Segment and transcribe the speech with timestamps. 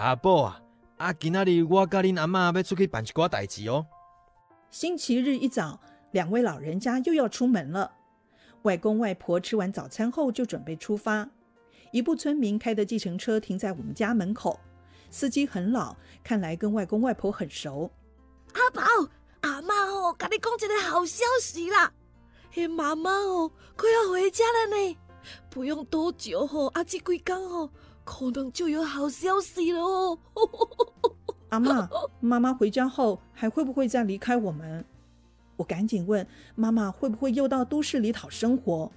[0.00, 0.60] 阿宝啊，
[0.96, 3.86] 啊，今仔日我甲恁阿嬷要出去办一寡代志哦。
[4.68, 5.80] 星期日一早，
[6.10, 7.92] 两位老人家又要出门了。
[8.62, 11.30] 外公外婆吃完早餐后就准备出发。
[11.92, 14.58] 一部村民开的计程车停在我们家门口，
[15.10, 17.88] 司机很老，看来跟外公外婆很熟。
[18.52, 18.82] 阿宝，
[19.42, 21.92] 阿妈哦，跟你讲一个好消息啦！
[22.50, 24.98] 嘿，妈妈哦，快要回家了呢，
[25.48, 27.70] 不用多久哦，阿吉贵刚哦，
[28.04, 30.18] 可能就有好消息了哦。
[31.50, 31.88] 阿妈，
[32.20, 34.84] 妈妈回家后还会不会再离开我们？
[35.56, 38.90] 我赶紧问妈妈，会不会又到都市里讨生活？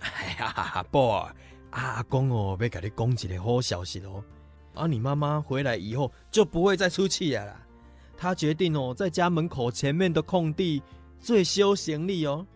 [0.00, 1.22] 哎呀，不，
[1.70, 4.24] 阿公哦，要给你讲一个好消息哦。
[4.74, 7.66] 啊，你妈妈回来以后就不会再出去了啦。
[8.16, 10.82] 她决定哦，在家门口前面的空地
[11.20, 12.46] 最修行李哦，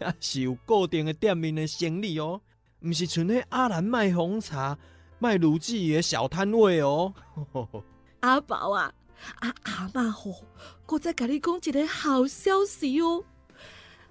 [0.00, 2.40] 啊， 是有固定的店面的行李哦，
[2.80, 4.78] 不是像那阿兰卖红茶、
[5.18, 7.12] 卖卤鸡的小摊位哦。
[8.20, 8.92] 阿宝啊，
[9.40, 10.44] 阿阿妈吼，
[10.86, 13.24] 我再甲你讲一个好消息哦。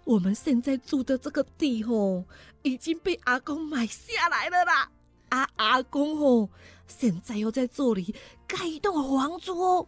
[0.04, 2.23] 我们现在住的这个地吼，
[2.62, 4.90] 已经被阿公买下来了啦。
[5.30, 6.50] 阿阿公吼，
[6.88, 8.16] 现在又在这里
[8.48, 9.88] 盖一栋房子哦。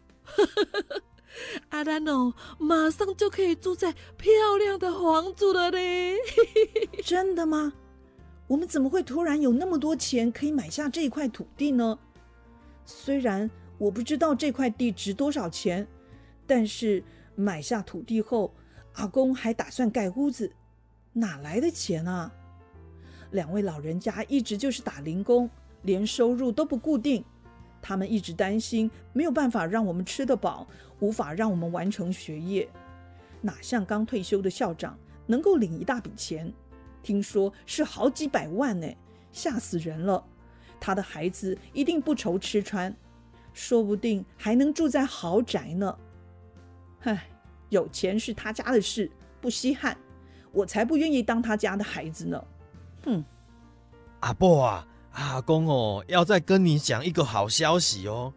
[1.69, 6.17] 阿兰哦，马上就可以住在漂亮的房子了嘞。
[7.05, 7.71] 真的吗？
[8.49, 11.97] 我们怎么会突然有那么多钱可以买下这一块土地呢？
[12.83, 13.49] 虽然。
[13.79, 15.87] 我不知道这块地值多少钱，
[16.45, 17.01] 但是
[17.33, 18.53] 买下土地后，
[18.95, 20.51] 阿公还打算盖屋子，
[21.13, 22.29] 哪来的钱啊？
[23.31, 25.49] 两位老人家一直就是打零工，
[25.83, 27.23] 连收入都不固定，
[27.81, 30.67] 他们一直担心没有办法让我们吃得饱，
[30.99, 32.67] 无法让我们完成学业。
[33.39, 36.53] 哪像刚退休的校长能够领一大笔钱，
[37.01, 38.87] 听说是好几百万呢，
[39.31, 40.23] 吓死人了！
[40.79, 42.95] 他的孩子一定不愁吃穿。
[43.51, 45.97] 说不定还能住在豪宅呢。
[47.01, 47.27] 唉，
[47.69, 49.97] 有钱是他家的事，不稀罕。
[50.51, 52.43] 我才不愿意当他家的孩子呢。
[53.03, 53.23] 哼！
[54.21, 58.33] 阿伯啊，阿公哦，要再跟你讲一个好消息哦。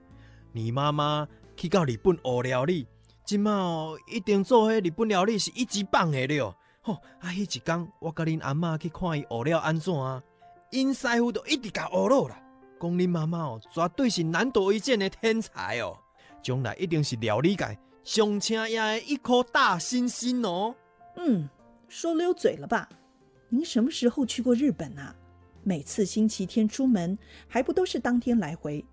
[0.52, 2.86] 你妈妈去到日本学料理，
[3.24, 6.56] 今嘛哦一定做迄日本料理是一级棒的了。
[6.82, 10.22] 吼，啊，迄一天我甲恁阿妈去看伊学了安怎啊？
[10.70, 12.42] 因师傅都一直甲学了啦。
[12.80, 15.96] 讲恁妈妈哦，绝对是难得一见的天才哦，
[16.42, 20.74] 将来一定是料理界上请亚的一颗大星星哦。
[21.16, 21.48] 嗯，
[21.88, 22.88] 说溜嘴了吧？
[23.48, 25.14] 您什么时候去过日本啊？
[25.62, 27.16] 每次星期天出门，
[27.46, 28.84] 还不都是当天来回？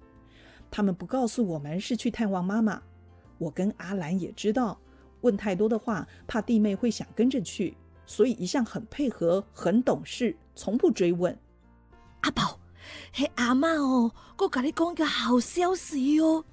[0.70, 2.80] 他们不告诉我们是去探望妈妈。
[3.40, 4.80] 我跟阿兰也知道，
[5.22, 7.76] 问太多的话，怕弟妹会想跟着去，
[8.10, 11.38] 所以一向很配合，很懂事，从不追问。
[12.22, 12.60] 阿宝。
[13.14, 16.44] 嘿，阿妈哦，我跟你讲个好消息哦！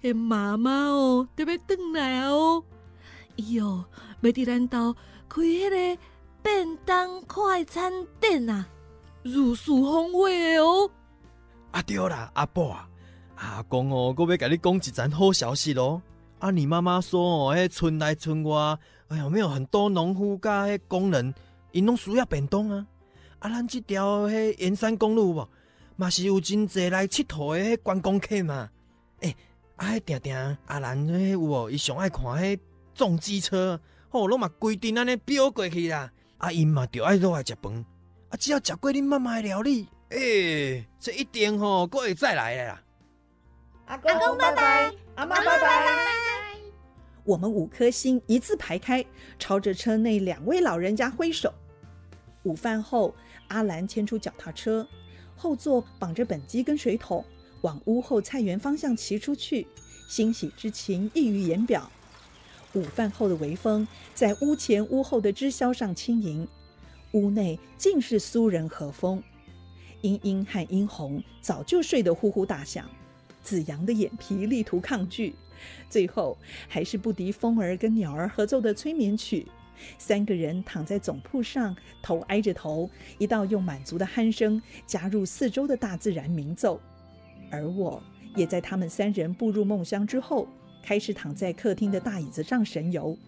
[0.00, 2.62] 嘿，妈妈哦，特别回来哦，
[3.34, 3.84] 伊哦，
[4.20, 4.94] 要伫咱兜
[5.28, 6.02] 开迄个
[6.44, 8.64] 便当快餐店啊，
[9.24, 10.88] 如数风味的哦！
[11.72, 12.88] 啊对啦，阿宝啊，
[13.34, 16.00] 阿公哦，我要甲你讲一件好消息咯！
[16.38, 18.78] 啊，你妈妈说哦，迄村内村外，
[19.08, 21.34] 哎呀，没有很多农夫甲迄工人，
[21.72, 22.86] 因拢需要便当啊！
[23.38, 25.48] 啊，咱即条迄沿山公路无？
[25.96, 28.68] 嘛是有真济来佚佗的观光客嘛？
[29.20, 29.34] 诶，
[29.76, 31.70] 啊，迄定定阿兰迄有无？
[31.70, 32.58] 伊上爱看迄
[32.94, 33.80] 重机车，
[34.10, 36.10] 吼，拢嘛规定安尼飙过去啦。
[36.38, 37.72] 啊，因嘛着爱落来食饭，
[38.28, 42.82] 啊，只要食过恁妈妈的料理，诶，这一定吼，佫会再来啦。
[43.86, 46.23] 阿公拜拜，阿妈拜拜。
[47.24, 49.04] 我们五颗星一字排开，
[49.38, 51.52] 朝着车内两位老人家挥手。
[52.42, 53.14] 午饭后，
[53.48, 54.86] 阿兰牵出脚踏车。
[55.34, 57.24] 后座绑着本机跟水桶，
[57.62, 59.66] 往屋后菜园方向骑出去，
[60.08, 61.90] 欣喜之情溢于言表。
[62.74, 66.46] 午饭后的微风在屋前屋后的枝梢上轻盈，
[67.12, 69.22] 屋内尽是苏人和风。
[70.02, 72.88] 英英和英红早就睡得呼呼大响，
[73.42, 75.34] 子阳的眼皮力图抗拒，
[75.88, 76.36] 最后
[76.68, 79.46] 还是不敌风儿跟鸟儿合奏的催眠曲。
[79.98, 86.80] 三个人躺在总铺上，头挨着头，一道用满足的鼾声加入四周的大自然鸣奏。
[87.50, 88.02] 而我
[88.36, 90.46] 也在他们三人步入梦乡之后，
[90.82, 93.18] 开始躺在客厅的大椅子上神游。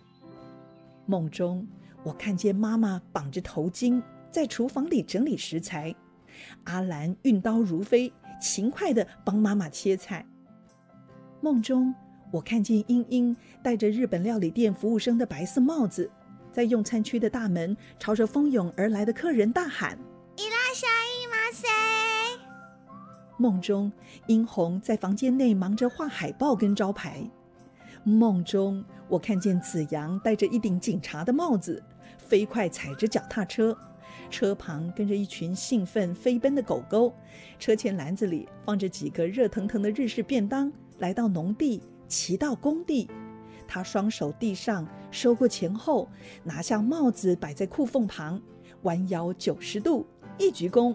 [1.05, 1.67] 梦中，
[2.05, 4.01] 我看见妈妈绑着头巾
[4.31, 5.95] 在厨房里整理食材，
[6.65, 10.25] 阿兰运刀如飞，勤快地帮妈妈切菜。
[11.41, 11.95] 梦中，
[12.31, 16.11] 我看见英英戴着日本料理店服务生的白色帽子。
[16.53, 19.99] 在用餐区的大门，朝着蜂拥而来的客人大喊
[20.39, 21.69] ：“伊拉小姨马塞！”
[23.39, 23.93] 梦中，
[24.27, 27.23] 殷红在房间内忙着画海报跟招牌。
[28.05, 31.83] 梦中，我看见子阳戴着一顶警察的帽子，
[32.17, 33.77] 飞快踩着脚踏车，
[34.31, 37.13] 车旁跟着一群兴奋飞奔的狗狗，
[37.59, 40.73] 车前篮子里放着几个热腾腾的日式便当。
[40.99, 43.11] 来到农地，骑到工地，
[43.67, 46.09] 他双手递上，收过钱后，
[46.45, 48.41] 拿下帽子摆在裤缝旁，
[48.83, 50.07] 弯腰九十度
[50.39, 50.95] 一鞠躬，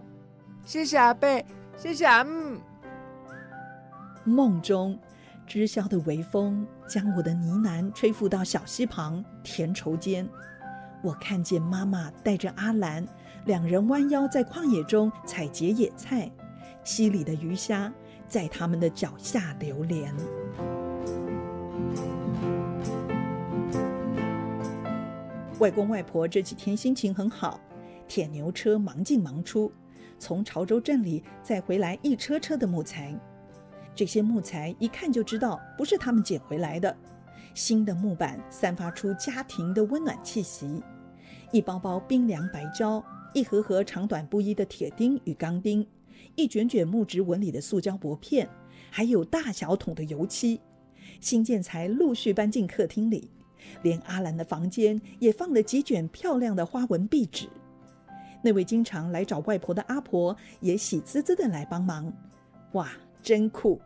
[0.65, 2.59] 谢谢阿贝，谢谢阿姆。
[4.23, 4.97] 梦中。
[5.47, 10.25] 知晓的微风将我的呢喃吹拂到小溪旁田畴间，
[11.03, 13.05] 我看见妈妈带着阿兰，
[13.43, 16.31] 两人弯腰在旷野中采撷野菜，
[16.85, 17.91] 溪里的鱼虾
[18.29, 20.15] 在他们的脚下流连。
[25.59, 27.59] 外公外婆这几天心情很好，
[28.07, 29.71] 铁牛车忙进忙出，
[30.17, 33.15] 从潮州镇里再回来一车车的木材。
[33.93, 36.97] 这些木材一看就知道不是他们捡回来的。
[37.53, 40.81] 新的木板散发出家庭的温暖气息，
[41.51, 43.03] 一包包冰凉白胶，
[43.33, 45.85] 一盒盒长短不一的铁钉与钢钉，
[46.35, 48.49] 一卷卷木质纹理的塑胶薄片，
[48.89, 50.59] 还有大小桶的油漆。
[51.21, 53.29] 新建材陆续搬进客厅里，
[53.83, 57.47] 连阿兰的房间也放了几卷漂亮的花纹壁纸。
[58.43, 62.11] 那位经常来找外婆的阿婆也喜滋滋的来帮忙。
[62.73, 62.89] 哇！
[63.21, 63.79] 真酷！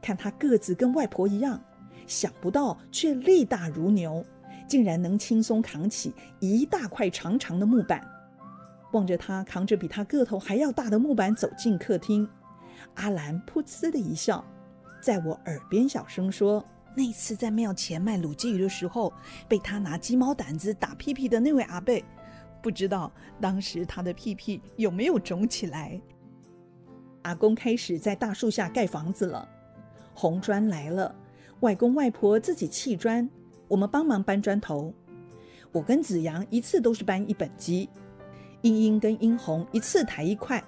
[0.00, 1.62] 看他个子跟外婆一样，
[2.06, 4.24] 想不到却力大如牛，
[4.66, 8.02] 竟然能轻松扛起一大块长长的木板。
[8.92, 12.26] 望着他扛着比他个头还要大的木板走进客厅，
[12.94, 14.42] 阿兰噗呲的一笑，
[15.02, 16.64] 在我耳边小声说
[16.98, 19.12] ：“那次在庙前卖卤鸡鱼的时候，
[19.46, 22.04] 被他拿鸡毛掸子打屁屁的那位阿贝，
[22.60, 26.00] 不知道当时他的屁屁有没有肿起来。”
[27.22, 29.48] 阿公开始在大树下盖房子了，
[30.12, 31.14] 红砖来了，
[31.60, 33.30] 外公外婆自己砌砖，
[33.68, 34.92] 我们帮忙搬砖头。
[35.70, 37.88] 我跟子阳一次都是搬一本机，
[38.62, 40.60] 英英跟英红一次抬一块，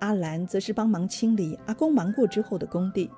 [0.00, 3.08] 阿兰则是帮忙清理阿公忙过之后的工地。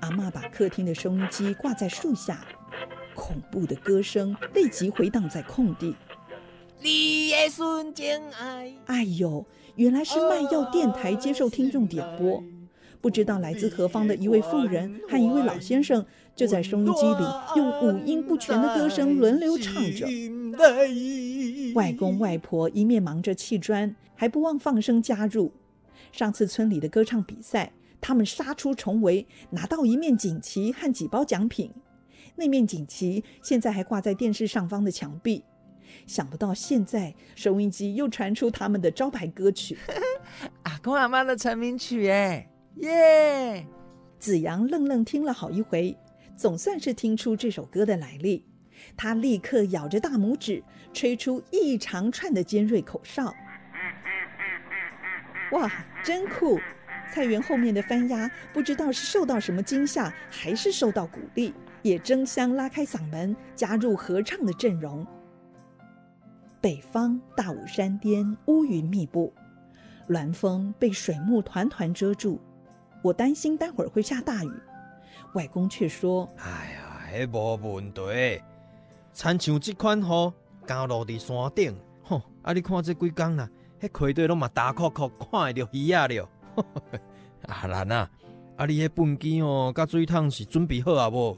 [0.00, 2.44] 阿妈把客厅的收音机挂在树下，
[3.14, 5.94] 恐怖的歌声立即回荡在空地。
[6.80, 9.44] 你的瞬间爱，哎呦！
[9.76, 12.42] 原来是卖药电台接受听众点播，
[13.00, 16.04] 不知道来自何方的一位妇人和一位老先生，
[16.34, 17.24] 就在收音机里
[17.56, 20.06] 用五音不全的歌声轮流唱着。
[21.74, 25.52] 外公外婆一面忙着砌砖，还不忘放声加入。
[26.10, 31.72] 上次村里的歌唱比赛，他们杀出重围，拿到一面锦旗和几包奖品。
[32.34, 35.44] 那面锦旗现在还挂在电视上方的墙壁。
[36.06, 39.78] 想不到现在收音机又传出他们的招牌歌曲，
[40.64, 43.66] 阿公阿妈的成名曲哎耶！
[44.18, 45.96] 子阳愣愣听了好一回，
[46.36, 48.44] 总算是听出这首歌的来历。
[48.96, 50.62] 他立刻咬着大拇指，
[50.92, 53.34] 吹出一长串的尖锐口哨。
[55.52, 55.70] 哇，
[56.04, 56.58] 真酷！
[57.12, 65.06] 菜园后面的番鸭不知道是受到什么惊吓，还是受到鼓励，也争相拉开嗓门，加入合唱的阵容。
[66.60, 69.32] 北方大武山巅乌云密布，
[70.08, 72.40] 峦峰被水幕团团遮住。
[73.02, 74.52] 我担心待会儿会下大雨。
[75.34, 78.02] 外公却说：“哎呀，迄无问题。
[79.12, 80.32] 参像这款雨，
[80.66, 82.20] 降落伫山顶，吼！
[82.42, 83.48] 啊，你看这几工啦，
[83.80, 86.28] 那溪底拢嘛大壳壳，看得着鱼啊了。
[87.48, 88.10] 啊兰啊，
[88.56, 91.36] 啊你迄粪机哦，甲水桶是准备好啊无？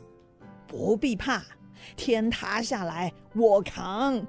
[0.67, 1.43] 不必怕，
[1.97, 4.25] 天塌下来我扛。”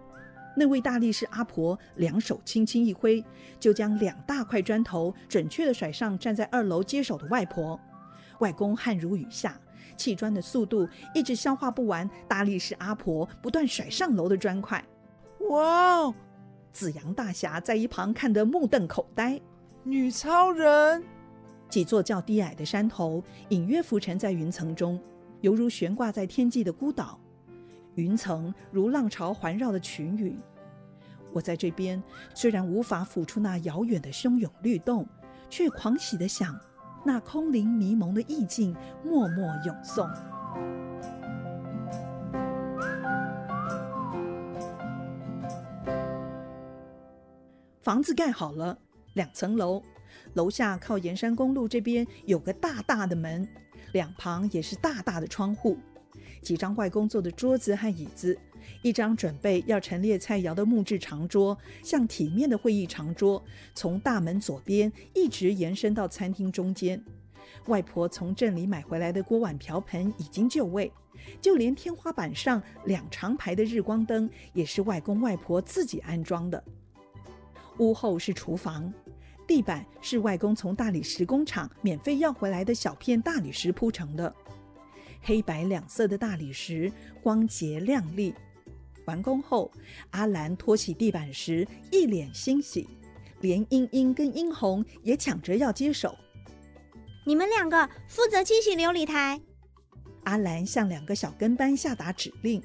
[0.55, 3.23] 那位大力士阿婆两手轻轻一挥，
[3.59, 7.79] 就将两大块砖头准确地甩上站在二楼接手的外婆。
[8.39, 9.57] 外公汗如雨下，
[9.95, 14.83] 砌砖的速度一直消化不完大力士阿婆不断甩上楼的砖块。
[15.49, 16.13] 哇哦！
[16.73, 19.39] 紫阳大侠在一旁看得目瞪口呆。
[19.83, 21.03] 女超人！
[21.69, 24.99] 几座较低矮的山头隐约浮沉在云层中，
[25.41, 27.19] 犹如悬挂在天际的孤岛。
[27.95, 30.37] 云层如浪潮环绕的群云。
[31.31, 32.01] 我在这边
[32.33, 35.07] 虽然无法抚出那遥远的汹涌律动，
[35.49, 36.59] 却狂喜的想，
[37.03, 40.09] 那空灵迷蒙的意境默默咏诵。
[47.81, 48.77] 房子盖好了，
[49.13, 49.81] 两层楼，
[50.33, 53.47] 楼下靠沿山公路这边有个大大的门，
[53.93, 55.77] 两旁也是大大的窗户。
[56.41, 58.37] 几张外公坐的桌子和椅子，
[58.81, 67.03] 一张准备要陈列菜肴的木质长桌，像体面的会议长桌，从大门左边一直延伸到餐厅中间。
[67.65, 70.91] 外婆从镇里买回来的锅碗瓢盆已经就位，
[71.41, 76.63] 就连天花板上两长排的日光灯也是外公外婆自己安装的。
[77.79, 78.93] 屋后是厨房，
[79.47, 84.33] 地板是外公从大理石工厂免费要回来的小片大理石铺成的，
[85.21, 86.91] 黑白两色的大理石
[87.23, 88.33] 光洁亮丽。
[89.05, 89.71] 完工后，
[90.11, 92.87] 阿兰拖起地板时一脸欣喜，
[93.41, 96.15] 连英英跟英红也抢着要接手。
[97.25, 99.41] 你们两个负责清洗琉璃台。
[100.25, 102.61] 阿兰向两个小跟班下达指令，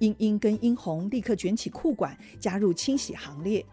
[0.00, 3.64] 英英跟英红立刻卷起裤管，加入清洗行列。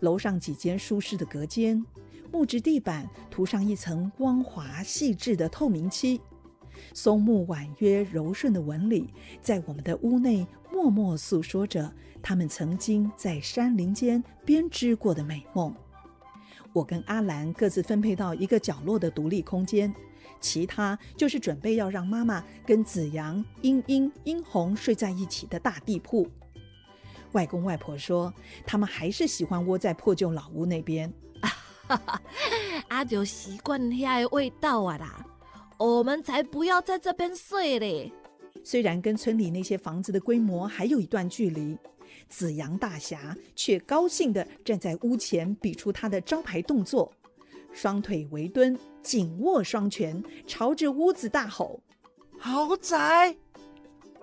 [0.00, 1.84] 楼上几间舒适的隔间，
[2.30, 6.20] 木质地板涂上一层光滑细致的透明漆，
[6.94, 11.92] 松木婉约柔顺的纹理，在我们的屋内默默诉说着
[12.22, 15.74] 他们曾经在山林间编织过的美梦。
[16.72, 19.92] 我跟阿兰各自分配到一个角落的独立空间，
[20.38, 26.28] 其他就是准备要让妈妈跟子阳、英英、英红睡在一起的大地铺。
[27.32, 28.32] 外公外婆说，
[28.66, 31.12] 他们还是喜欢窝在破旧老屋那边。
[32.88, 35.24] 啊，就习惯遐的味道啊啦！
[35.78, 38.12] 我们才不要在这边睡嘞。
[38.64, 41.78] 虽然跟村里那些房子的规模还有一段距离。
[42.28, 47.10] 紫阳大侠却高兴地站在屋前，比出他的招牌动作：
[47.72, 51.80] 双腿围蹲，紧握双拳，朝着屋子大吼
[52.38, 53.34] ：“豪宅！”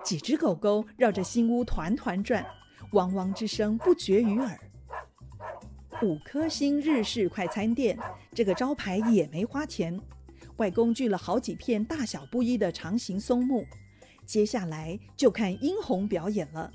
[0.04, 2.46] 几只狗狗绕着新屋团团转，
[2.96, 4.58] 汪汪之声不绝于耳。
[6.02, 7.98] 五颗星日式快餐店
[8.34, 10.00] 这个招牌也没花钱，
[10.58, 13.66] 外公锯了好几片大小不一的长形松木，
[14.26, 16.72] 接下来就看殷红表演了。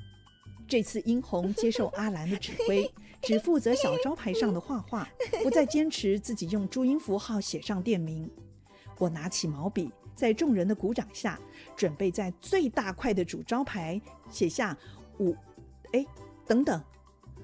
[0.68, 2.90] 这次殷红接受阿兰的指挥，
[3.22, 5.08] 只负责小招牌上的画画，
[5.42, 8.30] 不再坚持自己用注音符号写上店名。
[8.98, 11.40] 我拿起毛笔，在众人的鼓掌下，
[11.74, 14.00] 准备在最大块的主招牌
[14.30, 14.76] 写下
[15.18, 15.34] 五。
[15.92, 16.06] 哎，
[16.46, 16.82] 等等，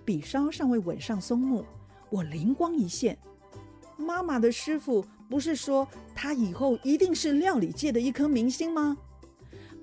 [0.04, 1.64] 笔梢尚未吻上松木，
[2.10, 3.18] 我灵光一现：
[3.96, 8.96] 妈妈的师傅不是说他以后一定是料理界的一颗明星吗？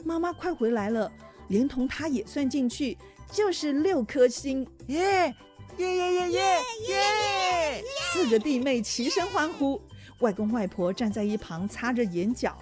[0.06, 1.12] 妈妈快回来了，
[1.48, 2.98] 连同他也算进去。
[3.32, 5.34] 就是六颗星，耶
[5.78, 7.84] 耶耶耶耶耶！
[8.14, 9.82] 四个弟妹齐声欢呼，
[10.20, 12.56] 外公外婆站在一旁擦着眼角。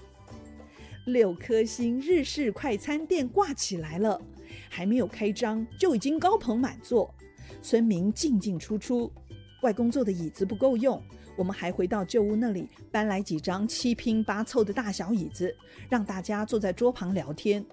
[1.07, 4.21] 六颗星日式快餐店挂起来了，
[4.69, 7.13] 还没有开张就已经高朋满座，
[7.61, 9.11] 村民进进出出。
[9.61, 11.01] 外公坐的椅子不够用，
[11.35, 15.55] 我们还回到旧屋那里搬来几张七拼八凑的大小椅子，
[15.89, 17.63] 让大家坐在桌旁聊天。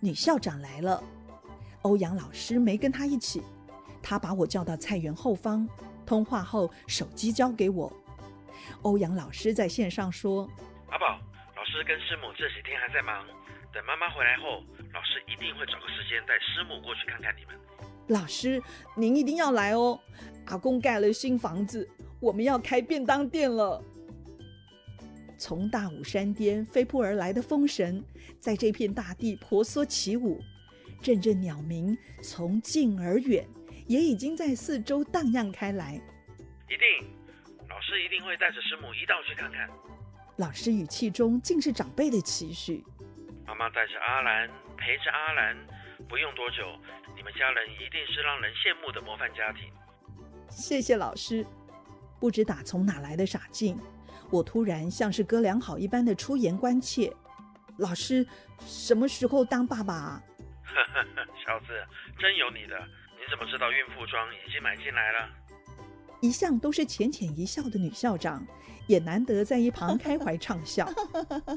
[0.00, 1.02] 女校长来了。
[1.82, 3.42] 欧阳老师没跟他一起，
[4.02, 5.66] 他把我叫到菜园后方，
[6.04, 7.90] 通话后手机交给我。
[8.82, 10.46] 欧阳老师在线上说
[10.92, 11.18] ：“阿宝，
[11.56, 13.24] 老师跟师母这几天还在忙，
[13.72, 17.54] 等妈妈回来后，老师一定会找个时间带师母过去看看你们。”
[18.08, 18.60] 老师，
[18.96, 19.98] 您一定要来哦！
[20.46, 23.80] 阿公盖了新房子，我们要开便当店了。
[25.38, 28.04] 从大武山巅飞扑而来的风神，
[28.40, 30.40] 在这片大地婆娑起舞。
[31.00, 33.46] 阵阵鸟鸣从近而远，
[33.86, 35.94] 也已经在四周荡漾开来。
[36.68, 37.08] 一定，
[37.68, 39.70] 老师一定会带着师母一道去看看。
[40.36, 42.84] 老师语气中尽是长辈的期许。
[43.46, 44.50] 妈妈带着阿兰，
[44.80, 45.56] 陪着阿兰，
[46.08, 46.76] 不用多久，
[47.14, 49.70] 你们家人一定是让人羡慕的模范家庭。
[50.48, 51.46] 谢谢老师。
[52.18, 53.78] 不知打从哪来的傻劲，
[54.30, 57.10] 我突然像是哥俩好一般的出言关切。
[57.78, 58.26] 老师
[58.58, 60.22] 什么时候当爸爸啊？
[61.44, 61.66] 小子，
[62.18, 62.78] 真有你的！
[63.16, 65.30] 你怎么知道孕妇装已经买进来了？
[66.20, 68.46] 一向都是浅浅一笑的女校长，
[68.86, 70.86] 也难得在一旁开怀畅笑。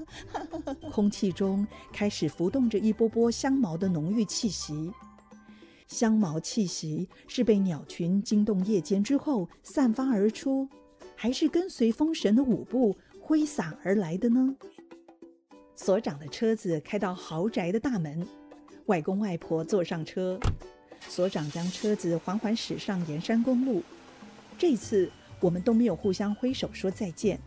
[0.91, 4.91] 空气中开始浮动着一波波香茅的浓郁气息。
[5.87, 10.67] 香茅气息是被鸟群惊动夜间之后散发而出，
[11.15, 14.55] 还是跟随风神的舞步挥洒而来的呢？
[15.75, 18.25] 所长的车子开到豪宅的大门。
[18.87, 20.39] 外公外婆坐上车，
[21.07, 23.83] 所长将车子缓缓驶上沿山公路。
[24.57, 27.39] 这次我们都没有互相挥手说再见，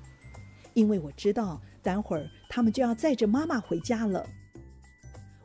[0.74, 4.26] 因为我知道，待会儿他们就要载着妈妈回家了。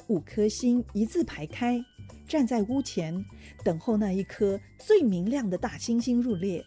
[0.08, 1.82] 五颗星一字排开，
[2.28, 3.24] 站在屋前，
[3.64, 6.64] 等候那一颗最明亮的大星星入列。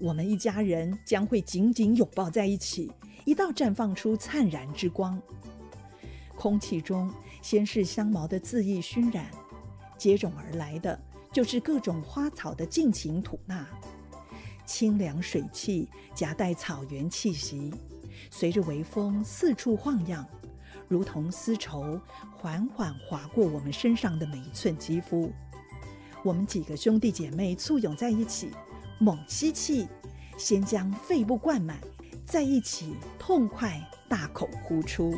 [0.00, 2.90] 我们一家人将会紧紧拥抱在一起，
[3.24, 5.20] 一道绽放出灿然之光。
[6.34, 9.30] 空气中先是香茅的恣意熏染，
[9.98, 10.98] 接踵而来的
[11.30, 13.68] 就是各种花草的尽情吐纳，
[14.66, 17.72] 清凉水汽夹带草原气息，
[18.30, 20.26] 随着微风四处晃漾，
[20.88, 22.00] 如同丝绸
[22.36, 25.32] 缓缓划过我们身上的每一寸肌肤。
[26.22, 28.50] 我们几个兄弟姐妹簇拥在一起，
[28.98, 29.86] 猛吸气，
[30.38, 31.78] 先将肺部灌满，
[32.24, 35.14] 再一起痛快大口呼出。